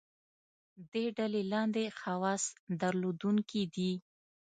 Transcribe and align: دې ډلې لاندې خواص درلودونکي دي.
دې 0.91 1.05
ډلې 1.17 1.41
لاندې 1.51 1.83
خواص 1.99 2.43
درلودونکي 2.81 3.63
دي. 3.75 3.91